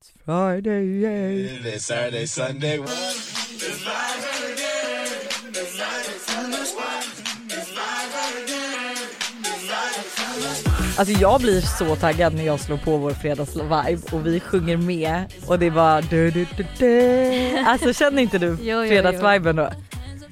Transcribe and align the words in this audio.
It's 0.00 0.12
Friday, 0.24 0.86
yeah. 0.86 1.74
It's 1.74 1.86
Saturday, 1.86 2.26
Sunday. 2.26 2.78
Alltså 10.98 11.20
jag 11.20 11.40
blir 11.40 11.60
så 11.60 11.96
taggad 11.96 12.34
när 12.34 12.42
jag 12.44 12.60
slår 12.60 12.76
på 12.76 12.96
vår 12.96 13.10
fredagsvibe 13.10 13.98
och 14.12 14.26
vi 14.26 14.40
sjunger 14.40 14.76
med 14.76 15.24
och 15.46 15.58
det 15.58 15.66
är 15.66 15.70
bara 15.70 16.00
du, 16.00 16.30
du, 16.30 16.46
du, 16.56 16.64
du. 16.78 17.58
Alltså 17.66 17.92
känner 17.92 18.22
inte 18.22 18.38
du 18.38 18.56
fredagsviben 18.56 19.56
då? 19.56 19.70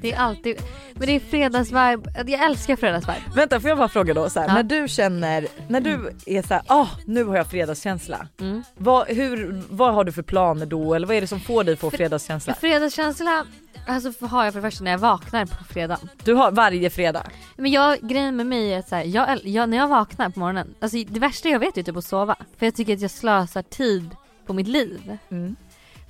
Det 0.01 0.13
är 0.13 0.19
alltid, 0.19 0.57
men 0.95 1.07
det 1.07 1.17
är 1.17 1.21
fredagsvibe, 1.21 2.11
jag 2.27 2.45
älskar 2.45 2.77
fredagsvibe. 2.77 3.21
Vänta 3.35 3.61
får 3.61 3.69
jag 3.69 3.79
bara 3.79 3.89
fråga 3.89 4.15
då 4.15 4.31
så 4.31 4.41
här, 4.41 4.49
Ja. 4.49 4.55
när 4.55 4.63
du 4.63 4.89
känner, 4.89 5.47
när 5.69 5.81
du 5.81 6.13
är 6.27 6.43
så 6.43 6.55
här, 6.55 6.63
ah 6.67 6.87
nu 7.05 7.25
har 7.25 7.37
jag 7.37 7.47
fredagskänsla. 7.51 8.29
Mm. 8.41 8.63
Vad, 8.75 9.07
hur, 9.09 9.63
vad 9.71 9.95
har 9.95 10.05
du 10.05 10.13
för 10.13 10.23
planer 10.23 10.67
då 10.67 10.95
eller 10.95 11.07
vad 11.07 11.17
är 11.17 11.21
det 11.21 11.27
som 11.27 11.41
får 11.41 11.65
dig 11.65 11.73
att 11.75 11.81
få 11.81 11.91
fredagskänsla? 11.91 12.55
Fredagskänsla 12.55 13.45
alltså 13.87 14.27
har 14.27 14.45
jag 14.45 14.53
för 14.53 14.61
det 14.63 14.71
första 14.71 14.85
när 14.85 14.91
jag 14.91 14.99
vaknar 14.99 15.47
på 15.47 15.65
fredag. 15.65 15.99
Du 16.25 16.35
har 16.35 16.51
varje 16.53 16.91
fredag? 16.91 17.23
Men 17.57 17.71
jag, 17.71 17.99
grejen 18.01 18.37
med 18.37 18.47
mig 18.47 18.73
är 18.75 18.79
att 18.79 18.89
så 18.89 18.95
här, 18.97 19.05
jag, 19.05 19.47
jag, 19.47 19.69
när 19.69 19.77
jag 19.77 19.89
vaknar 19.89 20.31
på 20.31 20.41
morgonen, 20.41 20.75
alltså 20.81 20.97
det 21.09 21.21
värsta 21.21 21.49
jag 21.49 21.59
vet 21.59 21.77
är 21.79 21.83
typ 21.83 21.97
att 21.97 22.05
sova. 22.05 22.37
För 22.59 22.67
jag 22.67 22.75
tycker 22.75 22.95
att 22.95 23.01
jag 23.01 23.11
slösar 23.11 23.63
tid 23.63 24.11
på 24.47 24.53
mitt 24.53 24.69
liv. 24.69 25.19
Mm. 25.31 25.57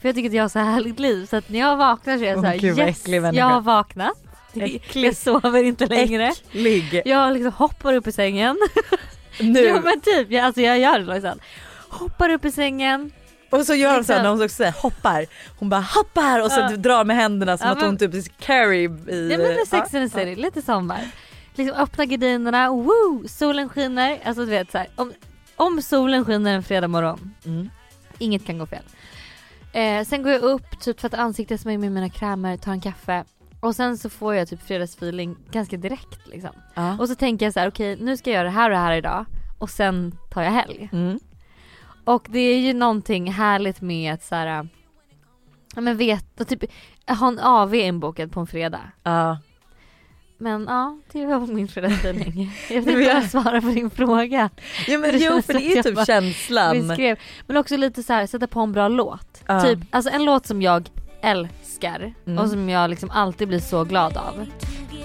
För 0.06 0.08
jag 0.08 0.14
tycker 0.14 0.28
att 0.28 0.34
jag 0.34 0.44
har 0.44 0.48
så 0.48 0.58
härligt 0.58 0.98
liv 1.00 1.26
så 1.26 1.36
att 1.36 1.48
när 1.48 1.58
jag 1.58 1.76
vaknar 1.76 2.18
så 2.18 2.24
är 2.24 2.28
jag 2.28 2.36
Åh, 2.36 2.42
så 2.42 2.46
här, 2.48 2.56
gud, 2.58 2.78
yes 2.78 3.00
äcklig 3.00 3.22
människa." 3.22 3.40
jag 3.40 3.46
har 3.46 3.60
vaknat. 3.60 4.12
Äcklig. 4.54 5.08
Jag 5.08 5.16
sover 5.16 5.62
inte 5.62 5.86
längre. 5.86 6.26
Äcklig. 6.26 7.02
Jag 7.04 7.32
liksom 7.32 7.52
hoppar 7.52 7.94
upp 7.94 8.06
i 8.06 8.12
sängen. 8.12 8.58
Nu. 9.40 9.60
Ja 9.60 9.80
men 9.84 10.00
typ, 10.00 10.30
jag, 10.30 10.44
alltså 10.44 10.60
jag 10.60 10.78
gör 10.78 10.98
det 10.98 11.14
liksom. 11.14 11.38
Hoppar 11.88 12.30
upp 12.30 12.44
i 12.44 12.50
sängen. 12.52 13.10
Och 13.50 13.66
så 13.66 13.74
gör 13.74 13.94
hon 13.94 14.04
så 14.04 14.12
här 14.12 14.18
Liksom. 14.18 14.22
när 14.22 14.30
hon 14.30 14.42
också 14.42 14.56
säger 14.56 14.72
hoppar, 14.72 15.26
hon 15.58 15.68
bara 15.68 15.80
hoppar 15.80 16.42
och 16.42 16.50
så 16.52 16.60
Ja. 16.60 16.68
drar 16.76 17.04
med 17.04 17.16
händerna 17.16 17.58
som 17.58 17.66
Ja, 17.66 17.72
att 17.72 17.80
hon 17.82 17.96
men- 18.00 18.12
typ 18.12 18.38
carry 18.38 18.78
i... 18.78 18.84
Ja 18.84 18.88
men 19.08 19.38
det 19.38 19.60
är 19.60 19.66
Sex 19.66 19.94
and 19.94 20.12
the 20.12 20.18
City, 20.18 20.34
lite 20.42 20.62
sommar. 20.62 21.00
Liksom 21.54 21.76
öppna 21.82 22.04
gardinerna, 22.04 22.70
woo, 22.70 23.24
solen 23.28 23.68
skiner. 23.68 24.18
Alltså 24.24 24.44
du 24.44 24.50
vet 24.50 24.72
så 24.72 24.78
här, 24.78 24.88
om, 24.96 25.12
om 25.56 25.82
solen 25.82 26.24
skiner 26.24 26.54
en 26.54 26.62
fredag 26.62 26.88
morgon, 26.88 27.34
Mm. 27.44 27.70
inget 28.18 28.46
kan 28.46 28.58
gå 28.58 28.66
fel. 28.66 28.82
Eh, 29.76 30.04
sen 30.04 30.22
går 30.22 30.32
jag 30.32 30.42
upp, 30.42 30.80
typ 30.80 30.96
tvättar 30.96 31.18
ansiktet, 31.18 31.60
smörjer 31.60 31.78
med 31.78 31.92
mina 31.92 32.08
krämer, 32.08 32.56
tar 32.56 32.72
en 32.72 32.80
kaffe. 32.80 33.24
Och 33.60 33.74
sen 33.76 33.98
så 33.98 34.10
får 34.10 34.34
jag 34.34 34.48
typ 34.48 34.62
fredagsfeeling 34.62 35.36
ganska 35.50 35.76
direkt 35.76 36.26
liksom. 36.26 36.50
Ja. 36.74 36.98
Och 36.98 37.08
så 37.08 37.14
tänker 37.14 37.46
jag 37.46 37.52
så 37.52 37.60
här: 37.60 37.68
okej 37.68 37.96
nu 38.00 38.16
ska 38.16 38.30
jag 38.30 38.36
göra 38.36 38.44
det 38.44 38.54
här 38.54 38.64
och 38.64 38.70
det 38.70 38.76
här 38.76 38.96
idag. 38.96 39.24
Och 39.58 39.70
sen 39.70 40.18
tar 40.30 40.42
jag 40.42 40.50
helg. 40.50 40.88
Mm. 40.92 41.18
Och 42.04 42.26
det 42.28 42.38
är 42.38 42.58
ju 42.58 42.72
någonting 42.72 43.32
härligt 43.32 43.80
med 43.80 44.14
att 44.14 44.24
så 44.24 44.34
här, 44.34 44.68
ja 45.74 45.80
men 45.80 45.96
veta, 45.96 46.44
typ 46.44 46.64
ha 47.06 47.28
en 47.28 47.38
AV 47.38 47.74
inbokad 47.74 48.32
på 48.32 48.40
en 48.40 48.46
fredag. 48.46 48.90
Ja. 49.02 49.38
Men 50.38 50.64
ja, 50.68 50.98
det 51.12 51.26
var 51.26 51.40
min 51.46 51.68
fredagsfeeling. 51.68 52.50
Jag 52.70 52.76
vet 52.76 52.86
inte 52.86 52.94
om 52.94 53.02
jag- 53.02 53.30
svarar 53.30 53.60
på 53.60 53.66
din 53.68 53.90
fråga. 53.90 54.50
ja 54.86 54.98
men 54.98 55.10
jo 55.18 55.42
för 55.42 55.52
det 55.52 55.78
är 55.78 55.82
typ 55.82 55.94
bara 55.94 56.04
känslan. 56.06 56.88
Beskrev. 56.88 57.18
Men 57.46 57.56
också 57.56 57.76
lite 57.76 58.02
så 58.02 58.12
här, 58.12 58.26
sätta 58.26 58.46
på 58.46 58.60
en 58.60 58.72
bra 58.72 58.88
låt. 58.88 59.42
Ja. 59.46 59.60
Typ, 59.60 59.78
alltså 59.90 60.10
en 60.10 60.24
låt 60.24 60.46
som 60.46 60.62
jag 60.62 60.88
älskar 61.22 62.14
Mm. 62.26 62.38
och 62.38 62.50
som 62.50 62.68
jag 62.68 62.90
liksom 62.90 63.10
alltid 63.10 63.48
blir 63.48 63.58
så 63.58 63.84
glad 63.84 64.16
av. 64.16 64.46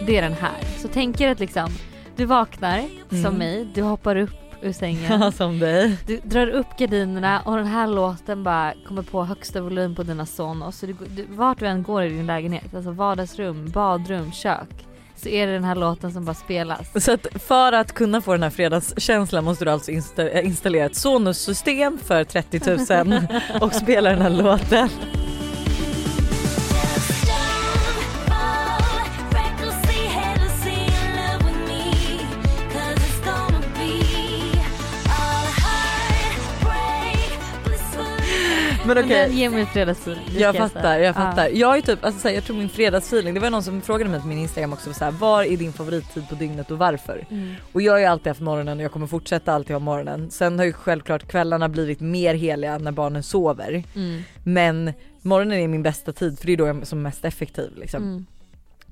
Det 0.06 0.18
är 0.18 0.22
den 0.22 0.34
här. 0.34 0.52
Så 0.78 0.88
tänk 0.88 1.22
er 1.22 1.32
att 1.32 1.40
liksom, 1.40 1.68
du 2.16 2.26
vaknar 2.26 2.78
Mm. 3.12 3.24
som 3.24 3.36
mig, 3.36 3.68
du 3.74 3.82
hoppar 3.82 4.16
upp 4.16 4.32
ur 4.62 4.72
sängen. 4.72 5.22
Ja 5.22 5.32
som 5.38 5.60
dig. 5.60 5.98
Du 6.08 6.18
drar 6.24 6.48
upp 6.48 6.78
gardinerna 6.78 7.42
och 7.46 7.58
den 7.58 7.66
här 7.66 7.88
låten 7.88 8.44
bara 8.44 8.74
kommer 8.88 9.02
på 9.02 9.24
högsta 9.26 9.62
volym 9.62 9.96
på 9.96 10.04
dina 10.04 10.26
Sonos. 10.26 10.78
Så 10.78 10.86
du, 10.86 10.96
du, 11.08 11.26
vart 11.30 11.60
du 11.60 11.68
än 11.68 11.84
går 11.84 12.04
i 12.04 12.10
din 12.10 12.26
lägenhet, 12.26 12.76
alltså 12.76 12.92
vardagsrum, 12.92 13.70
badrum, 13.70 14.32
kök. 14.32 14.88
Så 15.24 15.30
är 15.30 15.48
det 15.48 15.54
den 15.54 15.64
här 15.64 15.76
låten 15.76 16.12
som 16.12 16.26
bara 16.26 16.34
spelas. 16.34 17.04
Så 17.04 17.12
att 17.14 17.28
för 17.48 17.74
att 17.74 17.94
kunna 17.94 18.22
få 18.22 18.32
den 18.32 18.44
här 18.44 18.50
fredagskänslan 18.50 19.44
måste 19.44 19.66
du 19.66 19.72
alltså 19.72 19.92
insta- 19.92 20.42
installera 20.42 20.86
ett 20.86 20.96
Sonos-system 20.96 21.98
för 22.06 22.24
30 22.24 22.60
000 23.06 23.28
och 23.62 23.74
spela 23.74 24.10
den 24.10 24.22
här 24.22 24.30
låten. 24.30 24.90
Men 38.96 39.06
okej. 39.06 39.28
den 39.28 39.38
ger 39.38 39.50
mig 39.50 39.66
fredagsfeeling. 39.66 40.24
Jag 40.38 40.56
fattar, 40.56 40.98
jag 40.98 41.16
fattar. 41.16 41.50
Jag 41.50 41.78
är 41.78 41.82
typ, 41.82 42.06
alltså, 42.06 42.22
såhär, 42.22 42.36
jag 42.36 42.44
tror 42.44 42.58
min 42.58 42.70
fredagsfeeling, 42.70 43.34
det 43.34 43.40
var 43.40 43.50
någon 43.50 43.64
som 43.64 43.82
frågade 43.82 44.10
mig 44.10 44.22
på 44.22 44.28
min 44.28 44.38
instagram 44.38 44.74
också 44.74 44.94
såhär, 44.94 45.12
var 45.12 45.44
är 45.44 45.58
din 45.58 45.74
favorittid 45.74 46.30
på 46.30 46.36
dygnet 46.36 46.72
och 46.72 46.78
varför? 46.78 47.26
Ja. 47.30 47.36
Mm. 47.36 47.54
Och 47.72 47.82
jag 47.82 47.92
har 47.92 48.00
ju 48.00 48.06
alltid 48.06 48.28
haft 48.28 48.42
morgonen 48.42 48.78
och 48.78 48.84
jag 48.84 48.92
kommer 48.92 49.08
fortsätta 49.08 49.54
alltid 49.54 49.74
ha 49.74 49.80
morgonen. 49.80 50.32
Sen 50.32 50.60
har 50.60 50.66
ju 50.66 50.74
självklart 50.74 51.28
kvällarna 51.28 51.70
blivit 51.70 52.00
mer 52.00 52.34
heliga 52.34 52.78
när 52.78 52.92
barnen 52.92 53.24
sover. 53.24 53.84
Mm. 53.96 54.24
Men 54.44 54.94
morgonen 55.22 55.60
är 55.60 55.68
min 55.68 55.84
bästa 55.84 56.14
tid 56.14 56.40
för 56.40 56.46
det 56.46 56.54
är 56.54 56.58
då 56.58 56.68
jag 56.68 56.82
är 56.82 56.86
som 56.86 57.02
mest 57.02 57.26
effektiv 57.26 57.72
liksom. 57.76 58.04
Mm. 58.04 58.26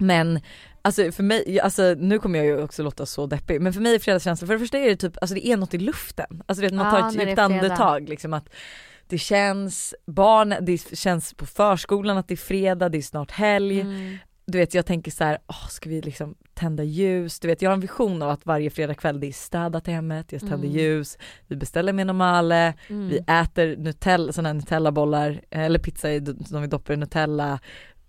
Men 0.02 0.40
alltså 0.82 1.12
för 1.12 1.24
mig, 1.24 1.60
alltså 1.60 1.96
nu 1.98 2.20
kommer 2.20 2.40
jag 2.40 2.46
ju 2.46 2.64
också 2.64 2.84
låta 2.84 3.06
så 3.06 3.26
deppig 3.26 3.62
men 3.62 3.74
för 3.74 3.82
mig 3.82 3.96
är 3.96 4.00
fredagskänslan, 4.00 4.48
för 4.48 4.54
det 4.54 4.60
första 4.60 4.78
är 4.78 4.90
det 4.90 4.96
typ, 4.96 5.18
alltså 5.22 5.36
det 5.36 5.48
är 5.48 5.58
något 5.58 5.74
i 5.74 5.78
luften. 5.78 6.44
Alltså 6.46 6.62
vet 6.62 6.74
man 6.74 6.86
Ja, 6.86 6.92
tar 6.92 7.10
ett 7.10 7.28
djupt 7.28 7.40
andetag 7.40 8.10
liksom 8.10 8.34
att 8.34 8.50
det 9.10 9.18
känns, 9.18 9.96
barn, 10.06 10.54
det 10.62 10.98
känns 10.98 11.34
på 11.34 11.46
förskolan 11.46 12.18
att 12.18 12.28
det 12.28 12.34
är 12.34 12.38
fredag, 12.38 12.90
det 12.90 12.98
är 12.98 13.02
snart 13.02 13.32
helg. 13.32 13.82
Mm. 13.82 14.18
Du 14.46 14.58
vet 14.58 14.74
jag 14.74 14.86
tänker 14.86 15.12
så 15.12 15.24
här, 15.24 15.38
åh, 15.48 15.68
ska 15.70 15.90
vi 15.90 16.02
liksom 16.02 16.36
tända 16.54 16.84
ljus? 16.84 17.40
Du 17.40 17.48
vet 17.48 17.62
jag 17.62 17.70
har 17.70 17.74
en 17.74 17.80
vision 17.80 18.22
av 18.22 18.30
att 18.30 18.46
varje 18.46 18.70
fredagkväll 18.70 19.20
det 19.20 19.28
är 19.28 19.32
städat 19.32 19.88
i 19.88 19.92
hemmet, 19.92 20.32
jag 20.32 20.42
tänder 20.42 20.58
Mm. 20.68 20.72
ljus, 20.72 21.18
vi 21.48 21.56
beställer 21.56 21.94
med 21.94 22.08
normale, 22.08 22.74
Mm. 22.88 23.10
vi 23.10 23.18
äter 23.18 23.78
Nutella, 23.78 24.32
sådana 24.34 24.50
här 24.50 24.54
Nutella-bollar 24.54 25.42
eller 25.50 25.80
pizza 25.80 26.08
som 26.46 26.62
vi 26.62 26.68
doppar 26.68 26.94
i 26.94 26.98
Nutella. 26.98 27.60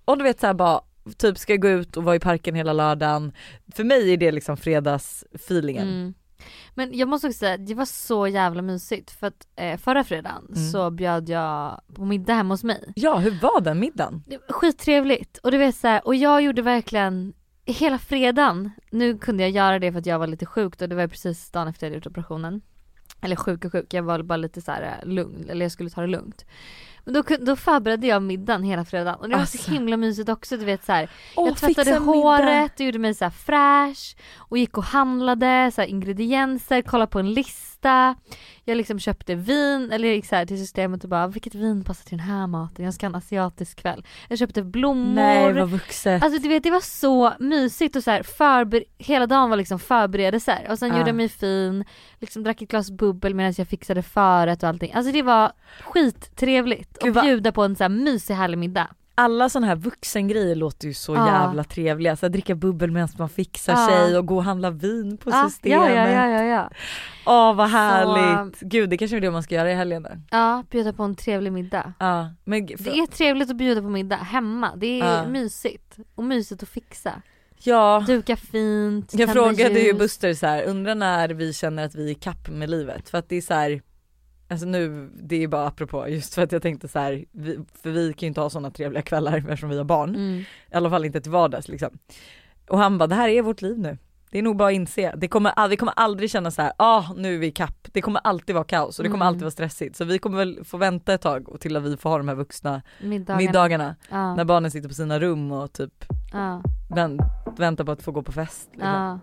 Och 0.04 0.18
du 0.18 0.24
vet 0.24 0.40
så 0.40 0.46
här 0.46 0.54
bara, 0.54 0.80
typ 1.18 1.38
ska 1.38 1.52
jag 1.52 1.62
gå 1.62 1.68
ut 1.68 1.96
och 1.96 2.04
vara 2.04 2.16
i 2.16 2.20
parken 2.20 2.54
hela 2.54 2.72
lördagen. 2.72 3.32
För 3.74 3.84
mig 3.84 4.12
är 4.12 4.16
det 4.16 4.32
liksom 4.32 4.56
fredagsfeelingen. 4.56 5.88
Mm. 5.88 6.14
Men 6.74 6.98
jag 6.98 7.08
måste 7.08 7.26
också 7.26 7.38
säga, 7.38 7.56
det 7.56 7.74
var 7.74 7.84
så 7.84 8.26
jävla 8.28 8.62
mysigt 8.62 9.10
för 9.10 9.26
att 9.26 9.46
eh, 9.56 9.76
förra 9.78 10.04
fredagen 10.04 10.46
Mm. 10.48 10.70
så 10.70 10.90
bjöd 10.90 11.28
jag 11.28 11.80
på 11.94 12.04
middag 12.04 12.34
hemma 12.34 12.54
hos 12.54 12.64
mig. 12.64 12.92
Ja 12.96 13.16
hur 13.18 13.30
var 13.40 13.60
den 13.60 13.80
middagen? 13.80 14.24
Skittrevligt 14.48 15.38
och 15.38 15.50
du 15.50 15.58
vet 15.58 15.76
så 15.76 15.88
här, 15.88 16.06
och 16.06 16.14
jag 16.14 16.42
gjorde 16.42 16.62
verkligen 16.62 17.32
hela 17.64 17.98
fredagen, 17.98 18.70
nu 18.90 19.18
kunde 19.18 19.42
jag 19.42 19.50
göra 19.50 19.78
det 19.78 19.92
för 19.92 19.98
att 19.98 20.06
jag 20.06 20.18
var 20.18 20.26
lite 20.26 20.46
sjuk 20.46 20.82
och 20.82 20.88
det 20.88 20.94
var 20.94 21.06
precis 21.08 21.50
dagen 21.50 21.68
efter 21.68 21.86
jag 21.86 21.90
hade 21.90 21.96
gjort 21.96 22.06
operationen. 22.06 22.60
Eller 23.22 23.36
sjuk 23.36 23.64
och 23.64 23.72
sjuk, 23.72 23.94
jag 23.94 24.02
var 24.02 24.22
bara 24.22 24.36
lite 24.36 24.60
så 24.60 24.72
här 24.72 24.82
eh, 25.02 25.08
lugn, 25.08 25.46
eller 25.50 25.64
jag 25.64 25.72
skulle 25.72 25.90
ta 25.90 26.00
det 26.00 26.06
lugnt. 26.06 26.44
Men 27.04 27.14
då, 27.14 27.22
då 27.40 27.56
förberedde 27.56 28.06
jag 28.06 28.22
middagen 28.22 28.62
hela 28.62 28.84
fredagen 28.84 29.20
och 29.20 29.28
det 29.28 29.34
var 29.34 29.40
Alltså. 29.40 29.58
så 29.58 29.70
himla 29.72 29.96
mysigt 29.96 30.28
också 30.28 30.56
du 30.56 30.64
vet 30.64 30.84
så 30.84 30.92
här. 30.92 31.10
Åh, 31.36 31.48
Jag 31.48 31.56
tvättade 31.56 31.90
middag. 32.00 32.04
håret 32.12 32.80
och 32.80 32.86
gjorde 32.86 32.98
mig 32.98 33.14
så 33.14 33.30
fräsch 33.30 34.16
och 34.38 34.58
gick 34.58 34.78
och 34.78 34.84
handlade 34.84 35.70
så 35.74 35.82
ingredienser, 35.82 36.82
kollade 36.82 37.10
på 37.10 37.18
en 37.18 37.32
lista. 37.32 38.14
Jag 38.64 38.76
liksom 38.76 38.98
köpte 38.98 39.34
vin, 39.34 39.90
eller 39.92 40.08
jag 40.08 40.14
gick 40.16 40.26
så 40.26 40.36
här 40.36 40.46
till 40.46 40.58
systemet 40.58 41.04
och 41.04 41.10
bara 41.10 41.26
vilket 41.26 41.54
vin 41.54 41.84
passar 41.84 42.04
till 42.04 42.18
den 42.18 42.26
här 42.26 42.46
maten? 42.46 42.84
Jag 42.84 42.94
ska 42.94 43.06
ha 43.06 43.08
en 43.08 43.14
asiatisk 43.14 43.80
kväll. 43.80 44.04
Jag 44.28 44.38
köpte 44.38 44.62
blommor. 44.62 45.14
Nej 45.14 45.52
vad 45.52 45.68
vuxet. 45.70 46.22
Alltså 46.22 46.42
du 46.42 46.48
vet 46.48 46.62
det 46.62 46.70
var 46.70 46.80
så 46.80 47.32
mysigt 47.38 47.96
och 47.96 48.02
så 48.04 48.10
här 48.10 48.22
förber- 48.22 48.84
hela 48.98 49.26
dagen 49.26 49.50
var 49.50 49.56
liksom 49.56 49.78
förberedelser 49.78 50.66
och 50.70 50.78
sen 50.78 50.88
Ja. 50.88 50.96
gjorde 50.98 51.08
jag 51.08 51.16
mig 51.16 51.28
fin, 51.28 51.84
liksom 52.18 52.42
drack 52.42 52.62
ett 52.62 52.68
glas 52.70 52.90
bubbel 52.90 53.34
medan 53.34 53.54
jag 53.58 53.68
fixade 53.68 54.02
förrätt 54.02 54.62
och 54.62 54.68
allting. 54.68 54.92
Alltså 54.92 55.12
det 55.12 55.22
var 55.22 55.52
skittrevligt 55.82 56.89
Gud, 57.00 57.08
att 57.10 57.14
vad- 57.14 57.24
bjuda 57.24 57.52
på 57.52 57.62
en 57.62 57.76
så 57.76 57.84
här 57.84 57.88
mysig 57.88 58.34
härlig 58.34 58.58
middag. 58.58 58.88
Alla 59.14 59.48
sådana 59.48 59.66
här 59.66 59.76
vuxengrejer 59.76 60.54
låter 60.54 60.88
ju 60.88 60.94
så 60.94 61.14
Ja. 61.14 61.26
jävla 61.26 61.64
trevliga. 61.64 62.16
Så 62.16 62.26
här, 62.26 62.30
dricka 62.30 62.54
bubbel 62.54 62.90
medan 62.90 63.08
man 63.18 63.28
fixar 63.28 63.72
Ja. 63.72 63.86
sig 63.88 64.18
och 64.18 64.26
gå 64.26 64.36
och 64.36 64.44
handla 64.44 64.70
vin 64.70 65.16
på 65.16 65.30
Ja, 65.30 65.48
systemet. 65.50 65.90
ja, 65.94 66.08
ja, 66.10 66.28
ja, 66.28 66.42
ja. 66.44 66.70
Åh 67.26 67.54
vad 67.54 67.68
härligt. 67.68 68.60
Gud 68.60 68.90
det 68.90 68.96
kanske 68.98 69.16
är 69.16 69.20
det 69.20 69.30
man 69.30 69.42
ska 69.42 69.54
göra 69.54 69.70
i 69.72 69.74
helgen 69.74 70.02
då. 70.02 70.10
Ja, 70.30 70.64
bjuda 70.70 70.92
på 70.92 71.02
en 71.02 71.14
trevlig 71.14 71.52
middag. 71.52 71.92
Ja, 71.98 72.30
men 72.44 72.66
Det 72.66 72.72
är 72.74 73.06
trevligt 73.06 73.50
att 73.50 73.56
bjuda 73.56 73.82
på 73.82 73.88
middag 73.88 74.16
hemma. 74.16 74.76
Det 74.76 75.00
är 75.00 75.16
Ja. 75.16 75.28
mysigt. 75.28 75.96
Och 76.14 76.24
mysigt 76.24 76.62
att 76.62 76.68
fixa. 76.68 77.22
ja. 77.62 78.04
Duka 78.06 78.36
fint, 78.36 79.14
Jag 79.14 79.32
frågade 79.32 79.80
ju 79.80 79.86
ljus. 79.86 79.98
Buster 79.98 80.34
så 80.34 80.46
här, 80.46 80.62
undrar 80.64 80.94
när 80.94 81.28
vi 81.28 81.52
känner 81.52 81.84
att 81.84 81.94
vi 81.94 82.10
är 82.10 82.14
kapp 82.14 82.48
med 82.48 82.70
livet 82.70 83.08
för 83.08 83.18
att 83.18 83.28
det 83.28 83.36
är 83.36 83.40
så 83.40 83.54
här, 83.54 83.82
alltså 84.50 84.66
nu, 84.66 85.10
det 85.22 85.42
är 85.42 85.48
bara 85.48 85.66
apropå 85.66 86.08
just 86.08 86.34
för 86.34 86.42
att 86.42 86.52
jag 86.52 86.62
tänkte 86.62 86.88
så 86.88 86.98
här, 86.98 87.24
vi, 87.32 87.58
för 87.82 87.90
vi 87.90 88.12
kan 88.12 88.20
ju 88.20 88.28
inte 88.28 88.40
ha 88.40 88.50
sådana 88.50 88.70
trevliga 88.70 89.02
kvällar 89.02 89.36
eftersom 89.38 89.68
vi 89.70 89.76
har 89.76 89.84
barn, 89.84 90.10
Mm. 90.14 90.38
i 90.40 90.46
alla 90.74 90.90
fall 90.90 91.04
inte 91.04 91.20
till 91.20 91.32
vardags 91.32 91.68
liksom. 91.68 91.98
Och 92.68 92.78
han 92.78 92.98
bara, 92.98 93.06
det 93.06 93.14
här 93.14 93.28
är 93.28 93.42
vårt 93.42 93.62
liv 93.62 93.78
nu. 93.78 93.98
Det 94.32 94.38
är 94.38 94.42
nog 94.42 94.56
bara 94.56 94.68
att 94.68 94.74
inse. 94.74 95.14
Det 95.16 95.28
kommer, 95.28 95.68
vi 95.68 95.76
kommer 95.76 95.92
aldrig 95.96 96.30
känna 96.30 96.50
så 96.50 96.62
här, 96.62 96.72
ah 96.76 97.04
nu 97.16 97.34
är 97.34 97.38
vi 97.38 97.50
kapp. 97.50 97.88
Det 97.92 98.00
kommer 98.00 98.20
alltid 98.24 98.54
vara 98.54 98.64
kaos 98.64 98.98
och 98.98 99.02
det 99.02 99.08
kommer 99.10 99.24
Mm. 99.24 99.28
alltid 99.28 99.42
vara 99.42 99.50
stressigt. 99.50 99.96
Så 99.96 100.04
vi 100.04 100.18
kommer 100.18 100.38
väl 100.38 100.64
få 100.64 100.76
vänta 100.76 101.14
ett 101.14 101.20
tag 101.20 101.48
och 101.48 101.60
till 101.60 101.76
att 101.76 101.82
vi 101.82 101.96
får 101.96 102.10
ha 102.10 102.18
de 102.18 102.28
här 102.28 102.34
vuxna 102.34 102.82
Middagarna. 103.02 103.38
middagarna. 103.38 103.96
Ja. 104.10 104.34
När 104.34 104.44
barnen 104.44 104.70
sitter 104.70 104.88
på 104.88 104.94
sina 104.94 105.18
rum 105.20 105.52
och 105.52 105.72
typ 105.72 106.04
Ja. 106.32 106.62
vänt, 106.94 107.20
väntar 107.56 107.84
på 107.84 107.92
att 107.92 108.02
få 108.02 108.12
gå 108.12 108.22
på 108.22 108.32
fest. 108.32 108.68
Liksom. 108.72 108.88
Ja. 108.88 109.18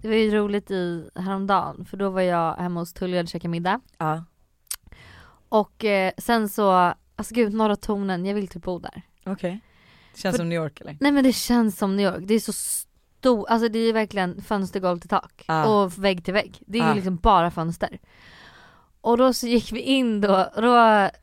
Det 0.00 0.08
var 0.08 0.14
ju 0.14 0.30
roligt 0.30 0.70
i 0.70 1.10
häromdagen 1.14 1.84
för 1.84 1.96
då 1.96 2.10
var 2.10 2.20
jag 2.20 2.54
hemma 2.54 2.80
hos 2.80 2.92
Tullia 2.92 3.20
och 3.20 3.28
käkade 3.28 3.48
middag. 3.48 3.80
Ja. 3.98 4.24
Och 5.48 5.84
eh, 5.84 6.12
sen 6.18 6.48
så, 6.48 6.70
alltså 7.16 7.34
gud 7.34 7.54
Norra 7.54 7.76
Tonen, 7.76 8.26
jag 8.26 8.34
vill 8.34 8.48
typ 8.48 8.62
bo 8.62 8.78
där. 8.78 9.02
Okej. 9.26 9.60
Känns 10.14 10.32
För- 10.36 10.38
som 10.42 10.48
New 10.48 10.56
York 10.62 10.80
eller? 10.80 10.96
Nej 11.00 11.12
men 11.12 11.24
det 11.24 11.32
känns 11.32 11.78
som 11.78 11.96
New 11.96 12.06
York, 12.14 12.24
det 12.28 12.34
är 12.34 12.40
så 12.40 12.52
stort, 12.52 13.48
alltså 13.48 13.68
det 13.68 13.78
är 13.78 13.92
verkligen 13.92 14.42
fönstergolv 14.42 14.98
till 15.00 15.08
tak 15.08 15.44
Ah. 15.46 15.64
och 15.84 16.04
vägg 16.04 16.24
till 16.24 16.34
vägg. 16.34 16.58
Det 16.66 16.78
är 16.78 16.82
ju 16.82 16.90
Ah. 16.90 16.94
liksom 16.94 17.16
bara 17.16 17.50
fönster. 17.50 17.98
Och 19.00 19.16
då 19.18 19.32
så 19.32 19.46
gick 19.46 19.72
vi 19.72 19.80
in 19.80 20.20
då, 20.20 20.50
då 20.56 20.72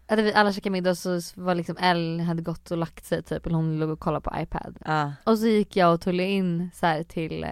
hade 0.07 0.21
vi 0.21 0.33
alla 0.33 0.53
käkat 0.53 0.71
middag 0.71 0.95
så 0.95 1.19
var 1.35 1.55
liksom 1.55 1.77
Elle 1.79 2.23
hade 2.23 2.41
gått 2.41 2.71
och 2.71 2.77
lagt 2.77 3.05
sig 3.05 3.23
typ, 3.23 3.45
eller 3.45 3.55
hon 3.55 3.79
låg 3.79 3.89
och 3.89 3.99
kollade 3.99 4.21
på 4.29 4.33
iPad. 4.41 4.77
Ja. 4.85 5.13
Och 5.23 5.37
så 5.39 5.47
gick 5.47 5.75
jag 5.75 5.93
och 5.93 6.01
Tullia 6.01 6.25
in 6.27 6.69
så 6.73 7.03
till, 7.07 7.45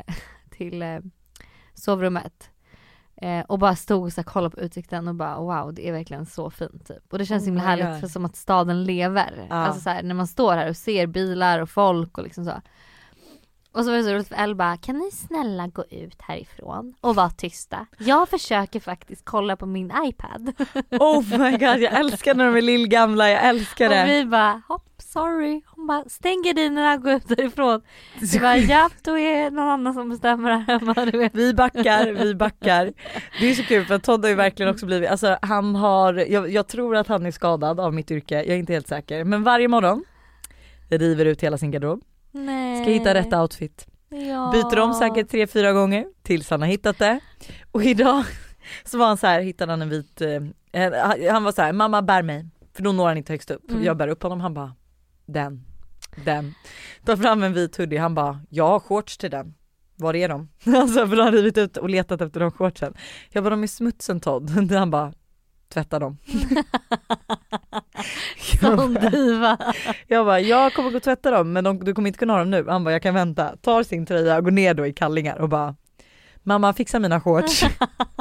till 0.70 0.82
eh, 0.82 1.00
sovrummet. 1.74 2.50
Eh, 3.16 3.40
och 3.40 3.60
bara 3.60 3.76
stod 3.76 4.04
och 4.04 4.14
så 4.14 4.22
här, 4.22 4.26
kollade 4.26 4.56
på 4.56 4.62
utsikten 4.62 5.08
och 5.08 5.16
bara 5.16 5.40
wow 5.40 5.74
det 5.74 5.88
är 5.88 5.92
verkligen 5.92 6.26
så 6.26 6.50
fint 6.50 6.88
typ. 6.88 7.14
Och 7.14 7.18
det 7.20 7.26
känns 7.26 7.44
Oh 7.44 7.46
himla 7.46 7.62
härligt 7.62 7.86
God. 7.86 8.00
för 8.00 8.08
som 8.08 8.26
att 8.26 8.36
staden 8.36 8.84
lever. 8.84 9.46
Ja. 9.50 9.56
Alltså 9.56 9.82
så 9.82 9.90
här, 9.90 10.04
när 10.04 10.16
man 10.16 10.28
står 10.28 10.54
här 10.54 10.70
och 10.70 10.78
ser 10.78 11.08
bilar 11.08 11.60
och 11.60 11.70
folk 11.70 12.18
och 12.18 12.24
liksom 12.24 12.46
så. 12.46 12.62
Och 13.74 13.84
så 13.86 13.92
var 13.92 13.98
det 13.98 14.04
så 14.04 14.14
roligt 14.14 14.28
för 14.28 14.36
Elle 14.36 14.56
bara, 14.56 14.78
kan 14.78 14.98
ni 14.98 15.12
snälla 15.12 15.68
gå 15.68 15.84
ut 15.90 16.22
härifrån 16.22 16.94
och 17.02 17.16
vara 17.16 17.30
tysta? 17.30 17.86
Jag 17.98 18.30
försöker 18.30 18.80
faktiskt 18.80 19.26
kolla 19.26 19.56
på 19.56 19.66
min 19.66 19.92
iPad. 20.06 20.54
Oh 20.90 21.40
my 21.40 21.52
god 21.52 21.62
jag 21.80 21.94
älskar 22.00 22.36
när 22.36 22.46
de 22.46 22.56
är 22.56 22.62
lillgamla, 22.62 23.30
jag 23.30 23.44
älskar 23.46 23.86
Och 23.86 23.92
det. 23.96 24.06
vi 24.06 24.26
bara, 24.26 24.62
hopp 24.68 24.94
sorry. 24.98 25.62
Hon 25.66 25.88
bara, 25.88 26.04
stäng 26.10 26.42
gardinerna 26.44 26.94
och 26.94 27.02
gå 27.02 27.12
ut 27.12 27.28
därifrån. 27.28 27.82
Vi 28.34 28.40
bara, 28.40 28.58
ja 28.58 28.90
då 29.04 29.18
är 29.18 29.44
det 29.44 29.50
någon 29.50 29.68
annan 29.70 29.94
som 29.94 30.10
bestämmer 30.10 30.52
här 30.52 30.80
hemma 30.80 31.06
du 31.12 31.18
vet. 31.18 31.36
Vi 31.36 31.54
backar, 31.54 32.12
vi 32.12 32.36
backar. 32.36 32.94
Det 33.40 33.50
är 33.50 33.54
så 33.56 33.64
kul 33.64 33.86
för 33.86 34.00
Todd 34.00 34.24
har 34.24 34.30
ju 34.30 34.36
verkligen 34.36 34.72
också 34.72 34.86
blivit, 34.86 35.10
alltså 35.10 35.38
han 35.42 35.76
har, 35.76 36.14
jag, 36.14 36.50
jag 36.50 36.68
tror 36.68 36.96
att 36.96 37.08
han 37.08 37.26
är 37.26 37.32
skadad 37.32 37.80
av 37.80 37.94
mitt 37.94 38.12
yrke, 38.12 38.36
jag 38.36 38.48
är 38.48 38.56
inte 38.56 38.74
helt 38.74 38.88
säker. 38.88 39.24
Men 39.24 39.44
varje 39.44 39.68
morgon 39.68 40.04
river 40.90 41.26
ut 41.26 41.44
hela 41.44 41.58
sin 41.58 41.72
garderob, 41.72 42.02
Nej. 42.34 42.84
ska 42.84 42.92
hitta 42.92 43.14
rätt 43.14 43.34
outfit. 43.34 43.88
Ja. 44.10 44.52
Byter 44.54 44.80
om 44.80 44.94
säkert 44.94 45.30
tre, 45.30 45.48
fyra 45.48 45.74
gånger 45.74 46.06
tills 46.22 46.50
han 46.50 46.62
har 46.62 46.68
hittat 46.68 47.00
det. 47.00 47.20
Och 47.72 47.84
idag 47.84 48.24
så 48.84 48.98
var 48.98 49.08
han 49.08 49.18
så 49.18 49.28
här, 49.28 49.42
hittade 49.42 49.72
han 49.72 49.82
en 49.82 49.90
vit, 49.90 50.22
eh, 50.22 50.42
han 51.32 51.44
var 51.44 51.52
så 51.52 51.62
här, 51.62 51.74
mamma 51.74 52.02
bär 52.02 52.24
mig. 52.24 52.46
För 52.74 52.84
då 52.84 52.92
når 52.92 53.08
han 53.08 53.18
inte 53.18 53.34
högst 53.34 53.52
upp. 53.52 53.72
Mm. 53.72 53.84
Jag 53.84 53.98
bär 53.98 54.08
upp 54.08 54.24
honom, 54.24 54.42
han 54.42 54.54
bara, 54.54 54.76
den, 55.26 55.66
den. 56.26 56.54
Tar 57.06 57.18
fram 57.18 57.44
en 57.44 57.54
vit 57.54 57.78
hoodie, 57.78 57.98
han 57.98 58.16
bara, 58.16 58.40
jag 58.50 58.68
har 58.68 58.80
shorts 58.80 59.18
till 59.18 59.32
den. 59.32 59.54
Var 59.96 60.16
är 60.16 60.30
de? 60.30 60.50
Alltså 60.76 61.08
för 61.08 61.16
då 61.16 61.22
har 61.22 61.24
han 61.24 61.34
rivit 61.34 61.58
ut 61.58 61.78
och 61.78 61.90
letat 61.90 62.22
efter 62.22 62.40
de 62.40 62.52
shortsen. 62.52 62.94
Jag 63.30 63.44
bara, 63.44 63.50
de 63.50 63.64
är 63.64 63.68
smutsen 63.68 64.20
Todd. 64.20 64.50
Han 64.72 64.92
bara, 64.92 65.14
tvätta 65.74 66.00
dem. 66.00 66.18
bara, 68.62 69.10
diva. 69.10 69.58
jag 70.08 70.26
bara, 70.26 70.40
jag 70.40 70.74
kommer 70.74 70.90
gå 70.92 70.98
och 70.98 71.04
tvätta 71.04 71.32
dem 71.32 71.54
men 71.54 71.64
de, 71.64 71.80
du 71.80 71.94
kommer 71.94 72.08
inte 72.08 72.20
kunna 72.20 72.34
ha 72.34 72.40
dem 72.40 72.50
nu. 72.50 72.66
Han 72.68 72.84
bara, 72.84 72.92
jag 72.92 73.02
kan 73.02 73.14
vänta. 73.14 73.56
Tar 73.62 73.84
sin 73.84 74.06
tröja 74.06 74.38
och 74.38 74.44
går 74.44 74.52
ner 74.52 74.74
då 74.74 74.88
i 74.88 74.94
kallingar 74.94 75.36
och 75.36 75.50
bara, 75.50 75.76
mamma 76.44 76.74
fixa 76.74 77.00
mina 77.00 77.22
shorts. 77.22 77.66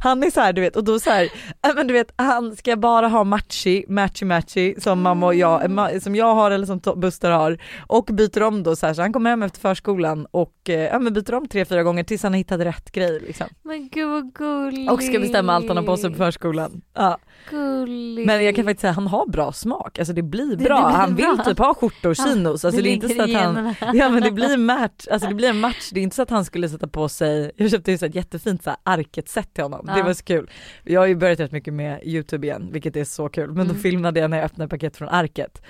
Han 0.00 0.22
är 0.22 0.30
så 0.30 0.40
här, 0.40 0.52
du 0.52 0.60
vet 0.60 0.76
och 0.76 0.84
då 0.84 0.98
så 1.00 1.10
här, 1.10 1.22
äh, 1.66 1.74
men 1.74 1.86
du 1.86 1.94
vet 1.94 2.12
han 2.16 2.56
ska 2.56 2.76
bara 2.76 3.08
ha 3.08 3.24
matchy, 3.24 3.84
matchy 3.88 4.24
matchy 4.26 4.74
som 4.78 5.02
mamma 5.02 5.26
och 5.26 5.34
jag, 5.34 5.64
Mm. 5.64 6.00
som 6.00 6.16
jag 6.16 6.34
har 6.34 6.50
eller 6.50 6.66
som 6.66 6.80
Buster 6.96 7.30
har 7.30 7.58
och 7.86 8.04
byter 8.04 8.42
om 8.42 8.62
då 8.62 8.76
så 8.76 8.86
här 8.86 8.94
så 8.94 9.02
han 9.02 9.12
kommer 9.12 9.30
hem 9.30 9.42
efter 9.42 9.60
förskolan 9.60 10.26
och 10.30 10.54
eh, 10.68 10.74
ja, 10.80 10.98
men 10.98 11.12
byter 11.12 11.34
om 11.34 11.48
tre 11.48 11.64
fyra 11.64 11.82
gånger 11.82 12.04
tills 12.04 12.22
han 12.22 12.32
har 12.32 12.38
hittat 12.38 12.60
rätt 12.60 12.92
grej 12.92 13.20
liksom. 13.20 13.46
Men 13.62 13.88
gud 13.88 14.08
vad 14.08 14.32
gullig. 14.34 14.92
Och 14.92 15.02
ska 15.02 15.18
bestämma 15.18 15.52
allt 15.54 15.68
han 15.68 15.76
har 15.76 15.84
på 15.84 15.96
sig 15.96 16.10
på 16.10 16.16
förskolan. 16.16 16.80
Ja. 16.94 17.18
Gullig. 17.50 18.26
Men 18.26 18.44
jag 18.44 18.56
kan 18.56 18.64
faktiskt 18.64 18.80
säga 18.80 18.92
han 18.92 19.06
har 19.06 19.26
bra 19.26 19.52
smak, 19.52 19.98
alltså 19.98 20.12
det 20.14 20.22
blir 20.22 20.56
Det- 20.56 20.64
bra. 20.64 20.76
det 20.76 20.82
blir 20.86 20.96
han 20.96 21.14
vill 21.16 21.24
bra. 21.36 21.44
typ 21.44 21.58
ha 21.58 21.74
skjortor, 21.74 22.14
chinos, 22.14 22.64
alltså 22.64 22.80
det, 22.82 22.88
är 22.88 22.92
inte 22.92 23.08
så 23.08 23.22
att 23.22 23.32
han. 23.34 23.74
Ja 23.94 24.08
men 24.08 24.22
det 24.22 24.30
blir 24.30 24.56
match, 24.56 25.06
alltså 25.10 25.28
det 25.28 25.34
blir 25.34 25.48
en 25.48 25.60
match, 25.60 25.90
det 25.92 26.00
är 26.00 26.02
inte 26.02 26.16
så 26.16 26.22
att 26.22 26.30
han 26.30 26.44
skulle 26.44 26.68
sätta 26.68 26.88
på 26.88 27.08
sig, 27.08 27.50
jag 27.56 27.70
köpte 27.70 27.90
ju 27.90 27.98
så 27.98 28.06
ett 28.06 28.14
jättefint 28.14 28.62
så 28.64 28.70
här 28.70 28.78
arket-set 28.82 29.58
till 29.60 29.72
honom, 29.72 29.86
det 29.86 29.98
Ja. 29.98 30.04
var 30.04 30.12
så 30.14 30.24
kul. 30.24 30.50
Jag 30.84 31.00
har 31.00 31.06
ju 31.06 31.14
börjat 31.16 31.40
rätt 31.40 31.52
mycket 31.52 31.74
med 31.74 32.00
youtube 32.04 32.46
igen, 32.46 32.68
vilket 32.72 32.96
är 32.96 33.04
så 33.04 33.28
kul, 33.28 33.46
men 33.52 33.66
då 33.66 33.70
Mm. 33.72 33.82
filmade 33.82 34.20
jag 34.20 34.30
när 34.30 34.36
jag 34.36 34.44
öppnade 34.44 34.68
paket 34.68 34.96
från 34.96 35.08
arket. 35.08 35.62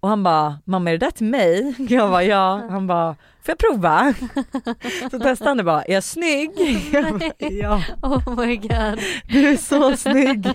Och 0.00 0.08
han 0.08 0.22
bara, 0.22 0.58
mamma 0.64 0.90
är 0.90 0.98
det 0.98 1.06
där 1.06 1.10
till 1.10 1.26
mig? 1.26 1.74
Jag 1.88 2.10
bara 2.10 2.24
ja, 2.24 2.66
han 2.70 2.86
bara, 2.86 3.16
får 3.42 3.52
jag 3.52 3.58
prova? 3.58 4.14
Så 5.10 5.18
testade 5.20 5.50
han 5.50 5.56
det 5.56 5.64
bara, 5.64 5.82
är 5.82 5.94
jag 5.94 6.04
snygg? 6.04 6.50
Jag 6.92 7.18
bara, 7.18 7.30
ja, 7.38 7.82
Oh 8.02 8.36
my 8.46 8.56
god. 8.56 8.98
du 9.28 9.48
är 9.48 9.56
så 9.56 9.96
snygg. 9.96 10.46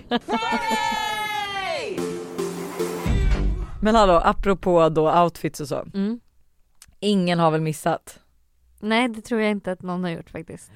Men 3.82 3.94
hallå, 3.94 4.20
apropå 4.24 4.88
då 4.88 5.22
outfits 5.22 5.60
och 5.60 5.68
så, 5.68 5.84
Mm. 5.94 6.20
ingen 7.00 7.38
har 7.38 7.50
väl 7.50 7.60
missat 7.60 8.20
Nej 8.80 9.08
det 9.08 9.20
tror 9.20 9.40
jag 9.40 9.50
inte 9.50 9.72
att 9.72 9.82
någon 9.82 10.04
har 10.04 10.10
gjort 10.10 10.30
faktiskt. 10.30 10.70